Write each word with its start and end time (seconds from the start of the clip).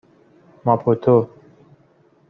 ماپوتو 0.65 1.15